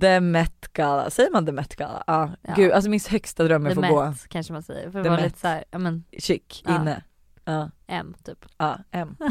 The 0.00 0.20
Met 0.20 0.72
Gala, 0.72 1.10
säger 1.10 1.30
man 1.30 1.46
The 1.46 1.52
Met 1.52 1.76
Gala? 1.76 2.04
Ja, 2.06 2.30
Ja. 2.42 2.54
gud 2.56 2.72
alltså 2.72 2.90
min 2.90 3.00
högsta 3.10 3.44
dröm 3.44 3.66
är 3.66 3.74
The 3.74 3.80
att 3.80 3.86
få 3.88 3.94
gå 3.94 4.04
Met 4.08 4.28
kanske 4.28 4.52
man 4.52 4.62
säger. 4.62 4.90
För 4.90 4.98
The 4.98 5.02
det 5.02 5.08
var 5.10 5.16
Met. 5.16 5.24
lite 5.24 5.38
såhär, 5.38 5.64
ja 5.70 5.78
men 5.78 6.04
chic 6.18 6.62
Ja. 6.64 6.76
inne. 6.80 7.02
Ja, 7.44 7.70
M 7.86 8.14
typ. 8.24 8.44
ja, 8.58 8.78
M. 8.90 9.16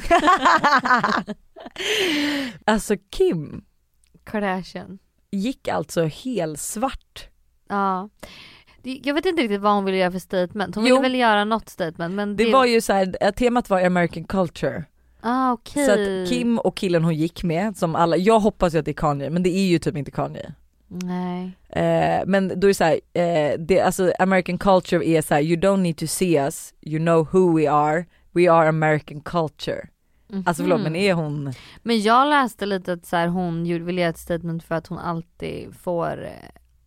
alltså 2.65 2.95
Kim 3.11 3.65
Kardashian. 4.23 4.99
gick 5.31 5.67
alltså 5.67 6.03
helt 6.05 6.59
svart. 6.59 7.29
Ja. 7.69 8.09
Det- 8.81 9.01
Jag 9.03 9.13
vet 9.13 9.25
inte 9.25 9.41
riktigt 9.41 9.61
vad 9.61 9.73
hon 9.73 9.85
ville 9.85 9.97
göra 9.97 10.11
för 10.11 10.19
statement. 10.19 10.75
Hon 10.75 10.85
Jo. 10.85 10.95
ville 10.95 11.09
väl 11.09 11.19
göra 11.19 11.43
något 11.45 11.69
statement 11.69 12.13
men 12.15 12.35
Det 12.35 12.51
var 12.53 12.65
ju 12.65 12.81
så 12.81 12.93
här, 12.93 13.15
eh, 13.21 13.31
temat 13.31 13.69
var 13.69 13.81
American 13.85 14.23
culture. 14.23 14.85
Ah 15.27 15.51
okej. 15.51 15.85
Så 15.85 15.91
att 15.91 16.29
Kim 16.29 16.59
och 16.59 16.77
killen 16.77 17.03
hon 17.03 17.15
gick 17.15 17.43
med, 17.43 17.77
som 17.77 17.95
alla, 17.95 18.17
jag 18.17 18.39
hoppas 18.39 18.73
ju 18.75 18.79
att 18.79 18.85
det 18.85 18.91
är 18.91 18.93
Kanye 18.93 19.29
men 19.29 19.43
det 19.43 19.49
är 19.49 19.65
ju 19.67 19.79
typ 19.79 19.97
inte 19.97 20.11
Kanye. 20.11 20.53
Nej. 20.87 21.57
Eh, 21.69 22.23
men 22.25 22.47
då 22.47 22.53
är 22.53 22.67
det 22.67 22.73
så 22.73 22.83
här, 22.83 22.99
eh, 23.13 23.59
det, 23.59 23.81
alltså 23.81 24.13
American 24.19 24.57
culture 24.57 25.07
är 25.07 25.21
så 25.21 25.33
här, 25.33 25.41
you 25.41 25.61
don't 25.61 25.77
need 25.81 25.97
to 25.97 26.07
see 26.07 26.35
us, 26.37 26.73
you 26.81 26.99
know 26.99 27.27
who 27.31 27.57
we 27.57 27.71
are, 27.71 28.05
we 28.31 28.51
are 28.51 28.69
American 28.69 29.21
culture. 29.21 29.87
Alltså 30.45 30.63
förlåt 30.63 30.79
Mhm. 30.79 30.83
men 30.83 30.95
är 30.95 31.13
hon 31.13 31.53
Men 31.83 32.01
jag 32.01 32.27
läste 32.27 32.65
lite 32.65 32.93
att 32.93 33.05
så 33.05 33.15
här, 33.15 33.27
hon 33.27 33.65
gjorde- 33.65 33.83
ville 33.83 34.01
göra 34.01 34.09
ett 34.09 34.17
statement 34.17 34.63
för 34.63 34.75
att 34.75 34.87
hon 34.87 34.97
alltid 34.99 35.75
får 35.75 36.23
eh, 36.25 36.31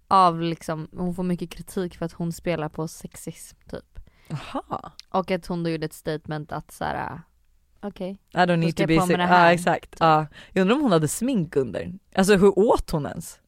av 0.09 0.41
liksom, 0.43 0.89
hon 0.97 1.15
får 1.15 1.23
mycket 1.23 1.51
kritik 1.51 1.97
för 1.97 2.07
att 2.07 2.13
hon 2.13 2.33
spelar 2.33 2.69
på 2.69 2.89
sexism 2.89 3.57
typ. 3.71 4.01
Jaha. 4.29 4.93
Och 5.09 5.31
att 5.31 5.47
hon 5.47 5.63
då 5.63 5.71
gjorde 5.71 5.87
ett 5.87 5.93
statement 5.93 6.53
att 6.53 6.71
så 6.71 6.85
här, 6.85 7.21
okej. 7.83 8.19
I 8.35 8.37
don't 8.37 8.57
need 8.57 8.77
to 8.77 8.83
jag 8.83 8.89
be 8.89 9.01
sick. 9.01 9.19
Ja 9.19 9.53
exakt. 9.53 9.97
Ja. 10.01 10.27
Jag 10.53 10.63
undrar 10.63 10.77
om 10.77 10.83
hon 10.83 10.93
hade 10.93 11.09
smink 11.09 11.57
under. 11.57 11.93
Alltså 12.15 12.37
hur 12.37 12.59
åt 12.59 12.91
hon 12.91 13.07
ens? 13.07 13.39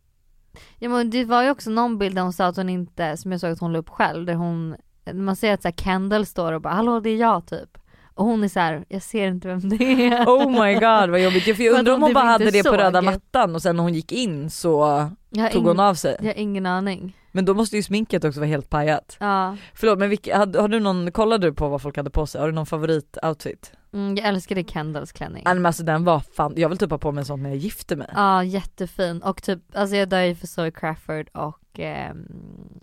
Ja 0.79 0.89
men 0.89 1.11
det 1.11 1.25
var 1.25 1.43
ju 1.43 1.51
också 1.51 1.71
någon 1.71 1.99
bild 1.99 2.15
där 2.15 2.23
hon 2.23 2.33
sa 2.33 2.47
att 2.47 2.57
hon 2.57 2.69
inte, 2.69 3.17
som 3.17 3.33
jag 3.33 3.41
såg 3.41 3.51
att 3.51 3.61
hon 3.61 3.73
la 3.73 3.79
upp 3.79 3.89
själv, 3.89 4.27
där 4.27 4.35
hon, 4.35 4.77
man 5.13 5.37
ser 5.37 5.55
att 5.55 5.63
så 5.63 5.69
här 5.69 5.73
Kendall 5.73 6.27
står 6.27 6.53
och 6.53 6.61
bara 6.61 6.75
hallå 6.75 7.01
det 7.01 7.11
är 7.11 7.17
jag 7.17 7.47
typ. 7.47 7.79
Och 8.15 8.25
hon 8.27 8.45
är 8.45 8.49
så 8.49 8.61
här, 8.61 8.85
jag 8.89 9.03
ser 9.03 9.29
inte 9.29 9.49
vem 9.49 9.69
det 9.69 9.85
är. 10.07 10.25
Oh 10.27 10.51
my 10.65 10.75
god 10.75 11.11
vad 11.11 11.21
jobbigt. 11.23 11.47
Jag 11.47 11.57
för 11.57 11.65
jag 11.65 11.79
undrar 11.79 11.93
om 11.95 12.01
hon 12.03 12.09
hon 12.09 12.15
bara 12.15 12.25
hade 12.25 12.51
det 12.51 12.63
på 12.63 12.69
såg. 12.69 12.79
röda 12.79 13.03
mattan 13.03 13.55
och 13.55 13.63
sen 13.63 13.77
när 13.77 13.83
hon 13.83 13.95
gick 13.95 14.13
in 14.13 14.51
så 14.51 15.09
Jag 15.31 15.53
tog 15.53 15.67
hon 15.67 15.77
ing- 15.77 15.83
av 15.83 15.95
sig. 15.95 16.17
jag 16.21 16.27
har 16.27 16.35
ingen 16.39 16.67
aning. 16.67 17.17
Men 17.33 17.45
då 17.45 17.55
måste 17.55 17.77
ju 17.77 17.83
sminket 17.83 18.25
också 18.25 18.41
vara 18.41 18.49
helt 18.49 18.71
pajat. 18.71 19.17
Ja, 19.21 19.57
Förlåt 19.75 19.99
men 19.99 20.09
vilka, 20.11 20.39
har, 20.39 20.61
har 20.61 20.69
du 20.69 20.81
någon, 20.81 21.13
kollade 21.13 21.47
du 21.47 21.55
på 21.55 21.69
vad 21.69 21.83
folk 21.83 21.97
hade 21.97 22.11
på 22.11 22.27
sig? 22.27 22.41
Har 22.41 22.49
du 22.49 22.55
någon 22.55 22.67
favoritoutfit? 22.67 23.73
mm, 23.93 24.17
jag 24.17 24.27
älskade 24.27 24.65
Kendalls 24.65 25.13
klänning. 25.13 25.43
Men 25.47 25.67
alltså 25.67 25.83
den 25.83 26.05
var 26.05 26.21
fan, 26.21 26.53
jag 26.57 26.69
vill 26.69 26.79
typ 26.79 26.91
ha 26.91 26.99
på 26.99 27.13
mig 27.13 27.23
en 27.23 27.27
sån 27.27 27.43
när 27.43 27.51
jag 27.51 27.59
gifter 27.59 27.97
mig. 27.97 28.09
Ja 28.15 28.45
jättefin 28.45 29.23
och 29.23 29.43
typ, 29.43 29.59
alltså 29.75 29.97
jag 29.97 30.09
dör 30.09 30.21
ju 30.21 30.35
för 30.35 30.47
Zoe 30.47 30.71
Crawford 30.71 31.29
och 31.33 31.79
ehm, 31.79 32.27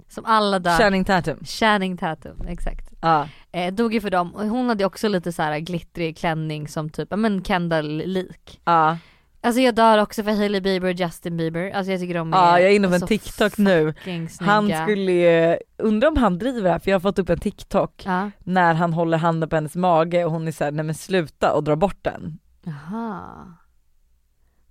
som 0.10 0.26
alla 0.26 0.60
dör. 0.60 0.78
Channing 0.78 1.06
Tatum. 1.06 1.40
Channing 1.46 1.98
Tatum, 1.98 2.38
exakt. 2.48 2.94
Ja. 3.02 3.28
Eh, 3.52 3.74
dog 3.74 3.94
ju 3.94 4.02
för 4.02 4.10
dem 4.10 4.36
och 4.36 4.46
hon 4.48 4.70
hade 4.70 4.86
också 4.86 5.08
lite 5.08 5.32
så 5.32 5.42
här 5.42 5.60
glittrig 5.60 6.18
klänning 6.18 6.68
som 6.68 6.90
typ, 6.90 7.08
ja 7.12 7.18
men 7.18 7.44
Kendall-lik. 7.44 8.62
Ja. 8.64 8.98
Alltså 9.42 9.62
jag 9.62 9.76
dör 9.76 9.98
också 9.98 10.24
för 10.24 10.32
Hailey 10.32 10.62
Bieber 10.62 10.88
och 10.88 10.94
Justin 10.94 11.38
Bieber, 11.38 11.72
alltså 11.72 11.92
jag 11.92 12.00
tycker 12.02 12.14
de 12.14 12.34
är 12.34 12.38
Ja 12.38 12.60
jag 12.60 12.72
är 12.72 12.76
inne 12.76 12.88
på 12.88 12.94
en 12.94 13.08
TikTok 13.08 13.58
nu. 13.58 13.94
Han 14.40 14.72
skulle 14.84 15.12
ju, 15.12 15.58
undrar 15.78 16.08
om 16.10 16.18
han 16.18 16.38
driver 16.38 16.62
det 16.62 16.70
här 16.70 16.80
för 16.80 16.92
jag 16.92 16.96
har 16.96 17.00
fått 17.02 17.20
upp 17.20 17.30
en 17.30 17.40
TikTok 17.40 18.04
Ja. 18.06 18.32
när 18.40 18.74
han 18.74 18.94
håller 18.94 19.18
handen 19.18 19.50
på 19.50 19.56
hennes 19.56 19.76
mage 19.76 20.26
och 20.26 20.32
hon 20.32 20.48
är 20.48 20.52
såhär, 20.52 20.72
nej 20.72 20.86
men 20.86 20.96
sluta 20.96 21.54
och 21.54 21.64
drar 21.64 21.76
bort 21.76 21.98
den. 22.02 22.40
Jaha. 22.64 23.22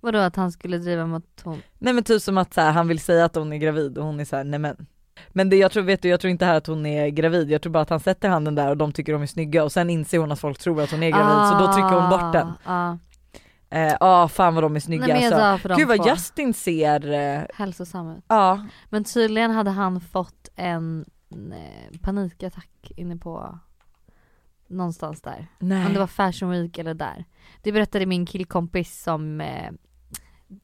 Vadå 0.01 0.17
att 0.19 0.35
han 0.35 0.51
skulle 0.51 0.77
driva 0.77 1.05
mot 1.05 1.41
hon? 1.43 1.61
Nej 1.79 1.93
men 1.93 2.03
typ 2.03 2.21
som 2.21 2.37
att 2.37 2.53
så 2.53 2.61
här, 2.61 2.71
han 2.71 2.87
vill 2.87 2.99
säga 2.99 3.25
att 3.25 3.35
hon 3.35 3.53
är 3.53 3.57
gravid 3.57 3.97
och 3.97 4.05
hon 4.05 4.19
är 4.19 4.25
så 4.25 4.35
här, 4.35 4.43
nej 4.43 4.59
men. 4.59 4.85
Men 5.29 5.49
det, 5.49 5.55
jag 5.55 5.71
tror, 5.71 5.83
vet 5.83 6.01
du, 6.01 6.09
jag 6.09 6.19
tror 6.19 6.31
inte 6.31 6.45
här 6.45 6.55
att 6.55 6.67
hon 6.67 6.85
är 6.85 7.07
gravid, 7.07 7.51
jag 7.51 7.61
tror 7.61 7.73
bara 7.73 7.83
att 7.83 7.89
han 7.89 7.99
sätter 7.99 8.29
handen 8.29 8.55
där 8.55 8.69
och 8.69 8.77
de 8.77 8.91
tycker 8.91 9.13
de 9.13 9.21
är 9.21 9.25
snygga 9.25 9.63
och 9.63 9.71
sen 9.71 9.89
inser 9.89 10.17
hon 10.17 10.31
att 10.31 10.39
folk 10.39 10.59
tror 10.59 10.81
att 10.81 10.91
hon 10.91 11.03
är 11.03 11.09
gravid 11.09 11.47
så 11.59 11.65
då 11.67 11.73
trycker 11.73 11.99
hon 12.01 12.09
bort 12.09 12.33
den. 12.33 12.47
Ah, 12.65 12.95
Ja 13.69 13.77
eh, 13.77 13.97
ah, 13.99 14.27
fan 14.27 14.55
vad 14.55 14.63
de 14.63 14.75
är 14.75 14.79
snygga 14.79 15.07
Nej, 15.07 15.33
alltså. 15.33 15.75
Gud 15.75 15.87
vad 15.87 15.97
två. 15.97 16.09
Justin 16.09 16.53
ser, 16.53 17.11
eh, 17.11 17.43
Hälsosam 17.53 18.09
ut. 18.11 18.23
ja. 18.27 18.65
Men 18.89 19.03
tydligen 19.03 19.51
hade 19.51 19.69
han 19.69 20.01
fått 20.01 20.49
en 20.55 21.05
eh, 21.31 21.99
panikattack 22.01 22.91
inne 22.95 23.17
på 23.17 23.59
någonstans 24.67 25.21
där. 25.21 25.47
Nej. 25.59 25.85
Om 25.85 25.93
det 25.93 25.99
var 25.99 26.07
Fashion 26.07 26.49
Week 26.49 26.77
eller 26.77 26.93
där. 26.93 27.25
Det 27.61 27.71
berättade 27.71 28.05
min 28.05 28.25
killkompis 28.25 29.03
som 29.03 29.41
eh, 29.41 29.71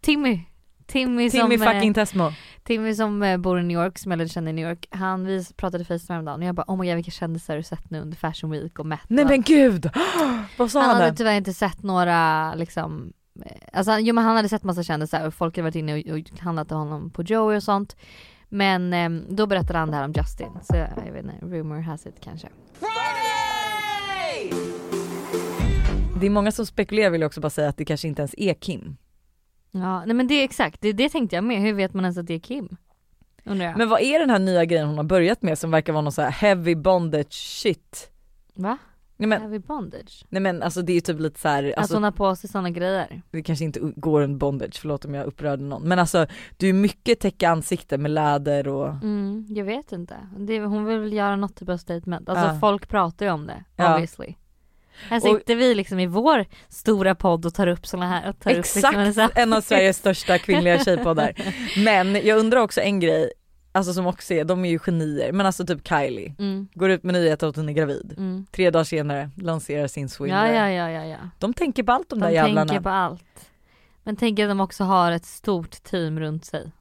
Timmy. 0.01 0.41
Timmy, 0.85 1.29
Timmy 1.29 1.57
som, 1.57 1.67
fucking 1.67 1.89
eh, 1.89 1.93
Tesmo. 1.93 2.31
Timmy 2.63 2.93
som 2.93 3.23
eh, 3.23 3.37
bor 3.37 3.59
i 3.59 3.63
New 3.63 3.77
York, 3.83 3.99
som 3.99 4.11
jag 4.11 4.17
lärde 4.17 4.29
känna 4.29 4.49
i 4.49 4.53
New 4.53 4.69
York. 4.69 4.87
Han, 4.91 5.25
vi 5.25 5.45
pratade 5.55 5.85
Facetime 5.85 6.13
häromdagen 6.13 6.41
och 6.41 6.47
jag 6.47 6.55
bara 6.55 6.65
oh 6.67 6.77
my 6.77 6.87
god 6.87 6.95
vilka 6.95 7.11
kändisar 7.11 7.53
har 7.53 7.57
du 7.57 7.63
sett 7.63 7.89
nu 7.89 7.99
under 7.99 8.17
Fashion 8.17 8.51
Week 8.51 8.79
och 8.79 8.85
Met. 8.85 8.99
Nej 9.07 9.25
men 9.25 9.41
gud! 9.41 9.89
vad 10.57 10.71
sa 10.71 10.79
han 10.79 10.89
han? 10.89 10.97
hade 10.97 11.09
där? 11.09 11.15
tyvärr 11.15 11.37
inte 11.37 11.53
sett 11.53 11.83
några 11.83 12.53
liksom 12.55 13.13
eh, 13.45 13.51
Alltså 13.73 13.99
jo 13.99 14.15
men 14.15 14.23
han 14.23 14.35
hade 14.35 14.49
sett 14.49 14.63
massa 14.63 14.83
kändisar 14.83 15.27
och 15.27 15.33
folk 15.33 15.57
hade 15.57 15.63
varit 15.63 15.75
inne 15.75 15.93
och, 15.93 16.17
och 16.17 16.39
handlat 16.39 16.67
till 16.67 16.77
honom 16.77 17.09
på 17.09 17.23
Joey 17.23 17.57
och 17.57 17.63
sånt. 17.63 17.95
Men 18.49 18.93
eh, 18.93 19.09
då 19.29 19.47
berättade 19.47 19.79
han 19.79 19.91
det 19.91 19.97
här 19.97 20.05
om 20.05 20.13
Justin. 20.15 20.49
Så 20.63 20.75
jag, 20.75 21.13
vet 21.13 21.23
inte, 21.23 21.45
rumor 21.45 21.79
has 21.79 22.05
it 22.05 22.15
kanske. 22.23 22.47
Det 26.19 26.27
är 26.27 26.29
många 26.29 26.51
som 26.51 26.65
spekulerar 26.65 27.09
vill 27.09 27.21
jag 27.21 27.27
också 27.27 27.41
bara 27.41 27.49
säga 27.49 27.69
att 27.69 27.77
det 27.77 27.85
kanske 27.85 28.07
inte 28.07 28.21
ens 28.21 28.35
är 28.37 28.53
Kim. 28.53 28.97
Ja 29.75 30.05
nej 30.05 30.15
men 30.15 30.27
det 30.27 30.33
är 30.33 30.43
exakt, 30.43 30.81
det, 30.81 30.93
det 30.93 31.09
tänkte 31.09 31.35
jag 31.35 31.43
med. 31.43 31.61
Hur 31.61 31.73
vet 31.73 31.93
man 31.93 32.03
ens 32.05 32.17
att 32.17 32.27
det 32.27 32.33
är 32.33 32.39
Kim? 32.39 32.77
Undrar 33.45 33.65
jag. 33.65 33.77
Men 33.77 33.89
vad 33.89 34.01
är 34.01 34.19
den 34.19 34.29
här 34.29 34.39
nya 34.39 34.65
grejen 34.65 34.87
hon 34.87 34.97
har 34.97 35.03
börjat 35.03 35.41
med 35.41 35.57
som 35.59 35.71
verkar 35.71 35.93
vara 35.93 36.01
någon 36.01 36.11
så 36.11 36.21
här 36.21 36.31
heavy 36.31 36.75
bondage 36.75 37.33
shit? 37.33 38.09
Va? 38.55 38.77
Nej 39.17 39.27
men, 39.29 39.41
Heavy 39.41 39.59
bondage? 39.59 40.25
nej 40.29 40.41
men 40.41 40.63
alltså 40.63 40.81
det 40.81 40.91
är 40.91 40.95
ju 40.95 41.01
typ 41.01 41.19
lite 41.19 41.39
så 41.39 41.47
här, 41.47 41.63
Att 41.71 41.77
alltså, 41.77 41.95
hon 41.95 42.03
har 42.03 42.11
på 42.11 42.35
sig 42.35 42.49
sådana 42.49 42.69
grejer? 42.69 43.21
det 43.31 43.43
kanske 43.43 43.65
inte 43.65 43.79
går 43.95 44.21
en 44.21 44.37
bondage, 44.37 44.79
förlåt 44.81 45.05
om 45.05 45.13
jag 45.13 45.25
upprörde 45.25 45.63
någon. 45.63 45.83
Men 45.83 45.99
alltså 45.99 46.25
det 46.57 46.67
är 46.67 46.73
mycket 46.73 47.19
täcka 47.19 47.49
ansikte 47.49 47.97
med 47.97 48.11
läder 48.11 48.67
och 48.67 48.87
Mm, 48.89 49.45
jag 49.49 49.65
vet 49.65 49.91
inte. 49.91 50.15
Det, 50.37 50.59
hon 50.59 50.85
vill 50.85 50.99
väl 50.99 51.13
göra 51.13 51.35
något 51.35 51.55
typ 51.55 51.69
av 51.69 51.77
statement. 51.77 52.29
Alltså 52.29 52.45
Ja. 52.47 52.59
folk 52.59 52.87
pratar 52.89 53.25
ju 53.25 53.31
om 53.31 53.47
det, 53.47 53.63
obviously. 53.77 54.33
Här 55.09 55.17
Och- 55.17 55.37
sitter 55.37 55.55
vi 55.55 55.75
liksom 55.75 55.99
i 55.99 56.07
vår 56.07 56.45
stora 56.69 57.15
podd 57.15 57.45
och 57.45 57.53
tar 57.53 57.67
upp 57.67 57.87
såna 57.87 58.07
här, 58.07 58.29
och 58.29 58.39
tar 58.39 58.51
exakt 58.51 58.97
upp 58.97 59.05
liksom 59.05 59.29
en 59.35 59.53
av 59.53 59.61
Sveriges 59.61 59.97
största 59.97 60.37
kvinnliga 60.37 60.79
tjejpoddar. 60.83 61.33
Men 61.83 62.15
jag 62.27 62.37
undrar 62.39 62.59
också 62.59 62.81
en 62.81 62.99
grej, 62.99 63.31
alltså 63.71 63.93
som 63.93 64.07
också 64.07 64.33
är, 64.33 64.43
de 64.45 64.65
är 64.65 64.69
ju 64.69 64.79
genier, 64.79 65.31
men 65.31 65.45
alltså 65.45 65.65
typ 65.65 65.87
Kylie, 65.87 66.35
Mm, 66.39 66.67
går 66.73 66.89
ut 66.91 67.03
med 67.03 67.13
nyheten 67.13 67.49
att 67.49 67.55
hon 67.55 67.69
är 67.69 67.73
gravid. 67.73 68.13
mm. 68.17 68.45
Tre 68.51 68.69
dagar 68.69 68.83
senare 68.83 69.29
lanserar 69.37 69.87
sin 69.87 70.09
swimwear. 70.09 70.45
Ja, 70.53 70.53
ja, 70.53 70.69
ja, 70.69 70.89
ja, 70.89 71.05
ja. 71.05 71.29
De 71.39 71.53
tänker 71.53 71.83
på 71.83 71.91
allt 71.91 72.09
de, 72.09 72.19
De 72.19 72.25
där 72.25 72.33
jävlarna. 72.33 72.67
tänker 72.67 72.83
på 72.83 72.89
allt. 72.89 73.49
Men 74.03 74.15
tänk 74.15 74.39
att 74.39 74.49
de 74.49 74.59
också 74.61 74.83
har 74.83 75.11
ett 75.11 75.25
stort 75.25 75.83
team 75.83 76.19
runt 76.19 76.45
sig. 76.45 76.71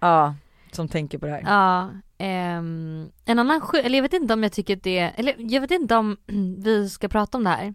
Ja, 0.00 0.34
som 0.74 0.88
tänker 0.88 1.18
på 1.18 1.26
det 1.26 1.32
här. 1.32 1.42
Ja, 1.46 1.90
ehm, 2.18 3.10
en 3.24 3.38
annan 3.38 3.62
eller 3.84 3.98
jag 3.98 4.02
vet 4.02 4.12
inte 4.12 4.34
om 4.34 4.42
jag 4.42 4.52
tycker 4.52 4.76
att 4.76 4.82
det, 4.82 4.98
eller 4.98 5.34
jag 5.38 5.60
vet 5.60 5.70
inte 5.70 5.96
om 5.96 6.16
vi 6.58 6.88
ska 6.88 7.08
prata 7.08 7.38
om 7.38 7.44
det 7.44 7.50
här. 7.50 7.74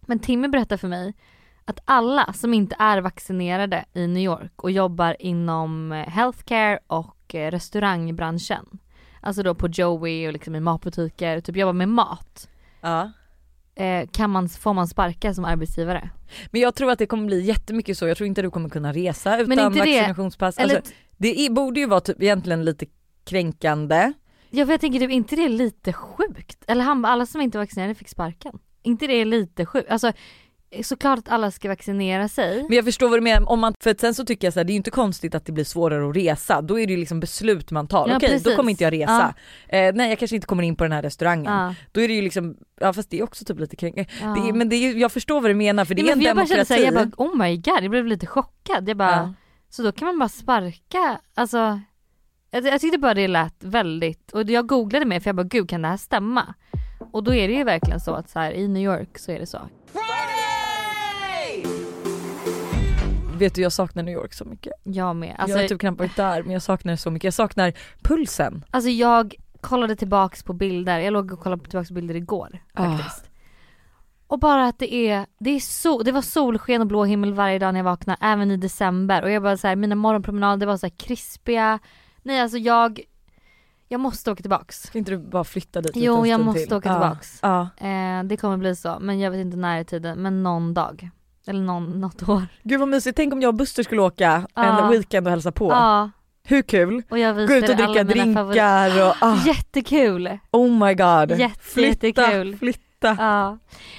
Men 0.00 0.18
Timmy 0.18 0.48
berättar 0.48 0.76
för 0.76 0.88
mig 0.88 1.14
att 1.64 1.80
alla 1.84 2.32
som 2.32 2.54
inte 2.54 2.76
är 2.78 3.00
vaccinerade 3.00 3.84
i 3.92 4.06
New 4.06 4.22
York 4.22 4.62
och 4.62 4.70
jobbar 4.70 5.16
inom 5.18 5.92
eh, 5.92 6.08
healthcare 6.08 6.78
och 6.86 7.34
eh, 7.34 7.50
restaurangbranschen. 7.50 8.78
Alltså 9.20 9.42
då 9.42 9.54
på 9.54 9.68
Joey 9.68 10.26
och 10.26 10.32
liksom 10.32 10.54
i 10.54 10.60
matbutiker, 10.60 11.40
typ 11.40 11.56
jobbar 11.56 11.72
med 11.72 11.88
mat. 11.88 12.48
Ja. 12.80 13.10
Eh, 13.74 14.08
kan 14.12 14.30
man, 14.30 14.48
får 14.48 14.74
man 14.74 14.88
sparka 14.88 15.34
som 15.34 15.44
arbetsgivare? 15.44 16.10
Men 16.50 16.60
jag 16.60 16.74
tror 16.74 16.90
att 16.90 16.98
det 16.98 17.06
kommer 17.06 17.26
bli 17.26 17.40
jättemycket 17.40 17.98
så, 17.98 18.08
jag 18.08 18.16
tror 18.16 18.26
inte 18.26 18.42
du 18.42 18.50
kommer 18.50 18.68
kunna 18.68 18.92
resa 18.92 19.38
utan 19.40 19.72
vaccinationspass. 19.72 20.58
Eller, 20.58 20.76
Alltså, 20.76 20.92
det 21.20 21.40
är, 21.46 21.50
borde 21.50 21.80
ju 21.80 21.86
vara 21.86 22.00
typ 22.00 22.22
egentligen 22.22 22.64
lite 22.64 22.86
kränkande. 23.24 24.12
ja, 24.50 24.64
för 24.66 24.72
jag 24.72 24.80
tänker 24.80 25.00
typ, 25.00 25.10
inte 25.10 25.36
det 25.36 25.44
är 25.44 25.48
lite 25.48 25.92
sjukt? 25.92 26.64
Eller 26.66 26.84
han 26.84 27.04
alla 27.04 27.26
som 27.26 27.40
inte 27.40 27.58
är 27.58 27.60
vaccinerade 27.60 27.94
fick 27.94 28.08
sparken. 28.08 28.58
inte 28.82 29.06
det 29.06 29.14
är 29.14 29.24
lite 29.24 29.66
sjukt? 29.66 29.90
Alltså 29.90 30.12
såklart 30.82 31.18
att 31.18 31.28
alla 31.28 31.50
ska 31.50 31.68
vaccinera 31.68 32.28
sig. 32.28 32.62
Men 32.68 32.76
jag 32.76 32.84
förstår 32.84 33.08
vad 33.08 33.18
du 33.18 33.22
menar, 33.22 33.50
om 33.50 33.60
man, 33.60 33.74
för 33.80 33.94
sen 34.00 34.14
så 34.14 34.24
tycker 34.24 34.46
jag 34.46 34.54
så 34.54 34.60
här, 34.60 34.64
det 34.64 34.70
är 34.70 34.74
ju 34.74 34.76
inte 34.76 34.90
konstigt 34.90 35.34
att 35.34 35.46
det 35.46 35.52
blir 35.52 35.64
svårare 35.64 36.08
att 36.10 36.16
resa, 36.16 36.62
då 36.62 36.78
är 36.80 36.86
det 36.86 36.92
ju 36.92 36.98
liksom 36.98 37.20
beslut 37.20 37.70
man 37.70 37.88
tar. 37.88 38.08
Ja, 38.08 38.16
Okej 38.16 38.28
då 38.28 38.34
precis. 38.34 38.56
kommer 38.56 38.70
inte 38.70 38.84
jag 38.84 38.92
resa. 38.92 39.34
Eh, 39.68 39.94
nej 39.94 40.08
jag 40.10 40.18
kanske 40.18 40.34
inte 40.34 40.46
kommer 40.46 40.62
in 40.62 40.76
på 40.76 40.84
den 40.84 40.92
här 40.92 41.02
restaurangen. 41.02 41.52
Ja, 41.52 41.74
Då 41.92 42.00
är 42.00 42.08
det 42.08 42.14
ju 42.14 42.22
liksom, 42.22 42.56
ja 42.80 42.92
fast 42.92 43.10
det 43.10 43.18
är 43.18 43.22
också 43.22 43.44
typ 43.44 43.60
lite 43.60 43.76
kränkande. 43.76 44.10
ja. 44.20 44.52
Men 44.54 44.68
det 44.68 44.76
är, 44.76 44.94
jag 44.94 45.12
förstår 45.12 45.40
vad 45.40 45.50
du 45.50 45.54
menar 45.54 45.84
för 45.84 45.94
det 45.94 46.02
Nej, 46.02 46.10
är 46.12 46.16
men 46.16 46.22
en 46.22 46.26
jag 46.26 46.36
bara 46.36 46.46
kände 46.46 46.64
demokrati. 46.64 46.82
såhär, 46.82 47.02
jag 47.02 47.08
bara 47.16 47.24
oh 47.26 47.36
my 47.38 47.56
god, 47.56 47.82
jag 47.84 47.90
blev 47.90 48.06
lite 48.06 48.26
chockad. 48.26 48.88
Jag 48.88 48.96
bara, 48.96 49.10
ja. 49.16 49.34
Så 49.70 49.82
då 49.82 49.92
kan 49.92 50.06
man 50.06 50.18
bara 50.18 50.28
sparka, 50.28 51.20
alltså 51.34 51.80
jag, 52.50 52.66
jag 52.66 52.80
tyckte 52.80 52.98
bara 52.98 53.14
det 53.14 53.28
lät 53.28 53.64
väldigt, 53.64 54.32
och 54.32 54.50
jag 54.50 54.66
googlade 54.66 55.04
mig 55.04 55.20
för 55.20 55.28
jag 55.28 55.36
bara 55.36 55.42
gud 55.46 55.68
kan 55.68 55.82
det 55.82 55.88
här 55.88 55.96
stämma? 55.96 56.54
Och 57.12 57.22
då 57.24 57.34
är 57.34 57.48
det 57.48 57.54
ju 57.54 57.64
verkligen 57.64 58.00
så 58.00 58.14
att 58.14 58.28
så 58.30 58.38
här, 58.38 58.52
i 58.52 58.68
New 58.68 58.82
York 58.82 59.18
så 59.18 59.32
är 59.32 59.38
det 59.38 59.46
så. 59.46 59.58
Vet 63.38 63.54
du 63.54 63.62
jag 63.62 63.72
saknar 63.72 64.02
New 64.02 64.14
York 64.14 64.34
så 64.34 64.44
mycket. 64.44 64.72
Jag 64.82 65.16
med. 65.16 65.34
Alltså, 65.38 65.56
jag 65.56 65.62
har 65.64 65.68
typ 65.68 65.80
knappt 65.80 65.98
varit 65.98 66.16
där 66.16 66.42
men 66.42 66.52
jag 66.52 66.62
saknar 66.62 66.92
det 66.92 66.96
så 66.96 67.10
mycket. 67.10 67.24
Jag 67.24 67.34
saknar 67.34 67.72
pulsen. 68.02 68.64
alltså 68.70 68.90
jag 68.90 69.34
kollade 69.60 69.96
tillbaks 69.96 70.42
på 70.42 70.52
bilder, 70.52 70.98
jag 70.98 71.12
låg 71.12 71.32
och 71.32 71.40
kollade 71.40 71.62
tillbaks 71.64 71.88
på 71.88 71.94
bilder 71.94 72.14
igår 72.14 72.58
Ah. 72.74 72.96
faktiskt. 72.98 73.29
Och 74.30 74.38
bara 74.38 74.66
att 74.66 74.78
det 74.78 74.94
är, 74.94 75.26
det 75.38 75.50
är 75.50 75.60
så, 75.60 76.02
det 76.02 76.12
var 76.12 76.22
solsken 76.22 76.80
och 76.80 76.86
blå 76.86 77.04
himmel 77.04 77.34
varje 77.34 77.58
dag 77.58 77.72
när 77.72 77.78
jag 77.80 77.84
vaknade, 77.84 78.18
även 78.20 78.50
i 78.50 78.56
december. 78.56 79.22
Och 79.22 79.30
jag 79.30 79.42
bara 79.42 79.56
så 79.56 79.66
här, 79.68 79.76
mina 79.76 79.94
morgonpromenader 79.94 80.66
var 80.66 80.76
så 80.76 80.86
här 80.86 80.94
krispiga. 80.96 81.78
Nej 82.22 82.40
alltså 82.40 82.58
jag, 82.58 83.00
jag 83.88 84.00
måste 84.00 84.30
åka 84.30 84.40
tillbaks. 84.42 84.82
Ska 84.82 84.98
inte 84.98 85.10
du 85.10 85.18
bara 85.18 85.44
flytta 85.44 85.80
dit 85.80 85.92
Jo 85.94 86.26
jag 86.26 86.40
måste 86.40 86.64
till? 86.64 86.74
åka 86.74 86.88
tillbaks. 86.92 87.38
Ja. 87.42 87.60
Eh, 87.76 88.24
det 88.24 88.36
kommer 88.36 88.56
bli 88.56 88.76
så, 88.76 88.98
men 89.00 89.20
jag 89.20 89.30
vet 89.30 89.40
inte 89.40 89.56
när 89.56 89.80
i 89.80 89.84
tiden, 89.84 90.22
men 90.22 90.42
någon 90.42 90.74
dag. 90.74 91.10
Eller 91.46 91.60
någon, 91.60 92.00
något 92.00 92.28
år. 92.28 92.42
Gud 92.62 92.80
vad 92.80 92.88
mysigt, 92.88 93.16
tänk 93.16 93.32
om 93.32 93.40
jag 93.42 93.48
och 93.48 93.54
Buster 93.54 93.82
skulle 93.82 94.02
åka 94.02 94.46
Ja. 94.54 94.82
en 94.84 94.90
weekend 94.90 95.26
och 95.26 95.30
hälsa 95.30 95.52
på. 95.52 95.70
Ja, 95.70 96.10
Hur 96.44 96.62
kul? 96.62 97.02
och 97.10 97.18
jag 97.18 97.36
Gå 97.36 97.42
ut 97.54 97.68
och 97.70 97.76
dricka 97.76 98.04
drinkar 98.04 99.06
och 99.08 99.14
ah, 99.20 99.36
Jättekul! 99.46 100.38
oh 100.50 100.86
my 100.86 100.94
god. 100.94 101.38
Jätte- 101.38 101.60
flytta, 101.60 102.06
jättekul. 102.06 102.56
flytta. 102.56 102.80
Ja. 103.00 103.58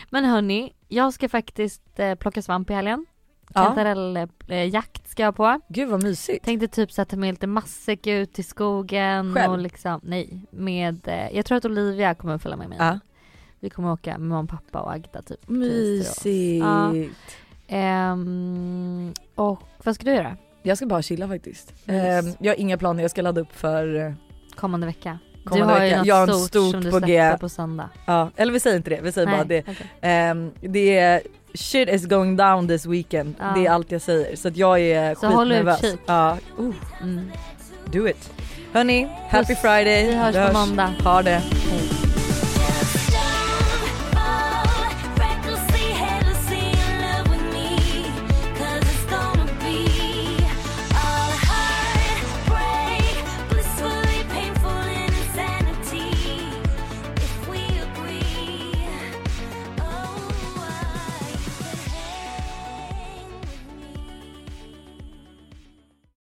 Men 0.09 0.25
hörni, 0.25 0.73
jag 0.87 1.13
ska 1.13 1.29
faktiskt 1.29 1.99
eh, 1.99 2.15
plocka 2.15 2.41
svamp 2.41 2.69
i 2.69 2.73
helgen. 2.73 3.05
Ja. 3.53 3.65
Kantarelljakt 3.65 5.09
ska 5.09 5.23
jag 5.23 5.35
på. 5.35 5.59
Gud 5.67 5.89
vad 5.89 6.03
mysigt. 6.03 6.45
Tänkte 6.45 6.67
typ 6.67 6.91
sätta 6.91 7.17
mig 7.17 7.31
lite 7.31 7.47
matsäck 7.47 8.07
ut 8.07 8.39
i 8.39 8.43
skogen 8.43 9.33
Själv? 9.33 9.51
och 9.51 9.57
liksom, 9.57 9.99
nej, 10.03 10.45
med, 10.51 11.07
eh, 11.07 11.35
jag 11.35 11.45
tror 11.45 11.57
att 11.57 11.65
Olivia 11.65 12.15
kommer 12.15 12.37
följa 12.37 12.57
med 12.57 12.69
mig. 12.69 12.77
Ja. 12.81 12.99
Vi 13.59 13.69
kommer 13.69 13.91
åka 13.91 14.17
med 14.17 14.29
mamma, 14.29 14.47
pappa 14.47 14.81
och 14.81 14.93
Agda 14.93 15.21
typ. 15.21 15.49
Mysigt. 15.49 16.65
Ja. 16.65 16.93
Ehm, 17.67 19.13
och 19.35 19.61
vad 19.83 19.95
ska 19.95 20.05
du 20.05 20.11
göra 20.11 20.37
Jag 20.63 20.77
ska 20.77 20.85
bara 20.85 21.01
chilla 21.01 21.27
faktiskt. 21.27 21.73
Ehm, 21.85 22.25
jag 22.39 22.51
har 22.51 22.59
inga 22.59 22.77
planer, 22.77 23.01
jag 23.01 23.11
ska 23.11 23.21
ladda 23.21 23.41
upp 23.41 23.53
för, 23.53 23.95
eh, 23.95 24.13
kommande 24.55 24.87
vecka? 24.87 25.19
Kommande 25.45 25.73
du 25.73 25.79
har 25.79 25.83
ju 25.85 25.89
vecka. 25.89 25.97
något 25.97 26.07
Jag 26.07 26.29
en 26.29 26.35
stort, 26.35 26.71
som 26.71 26.81
du 26.81 26.91
på 26.91 26.97
släpper 26.97 27.31
G. 27.31 27.37
på 27.39 27.49
söndag. 27.49 27.89
ja, 28.05 28.29
eller 28.35 28.53
vi 28.53 28.59
säger 28.59 28.77
inte 28.77 28.89
det, 28.89 28.99
vi 29.01 29.11
säger 29.11 29.27
bara 29.27 29.43
det. 29.43 29.61
okej. 29.61 29.75
Ehm, 30.01 30.51
det 30.61 30.97
är 30.97 31.21
shit 31.53 31.89
is 31.89 32.05
going 32.05 32.35
down 32.37 32.67
this 32.67 32.85
weekend. 32.85 33.35
Ja. 33.39 33.51
Det 33.55 33.65
är 33.65 33.71
allt 33.71 33.91
jag 33.91 34.01
säger. 34.01 34.35
Så 34.35 34.47
att 34.47 34.57
jag 34.57 34.79
är 34.79 35.15
Så 35.15 35.27
håll 35.27 35.49
skitnervös. 35.49 35.83
utkik. 35.83 35.99
Ja, 36.05 36.37
uh, 36.59 36.73
Mm. 37.01 37.31
do 37.85 38.07
it. 38.07 38.31
Hörni, 38.73 39.07
happy 39.29 39.45
Puss. 39.45 39.61
Friday. 39.61 40.07
Vi 40.07 40.15
hörs 40.15 40.35
på 40.53 40.57
måndag. 40.59 40.93
Ha 41.03 41.21
det. 41.21 41.41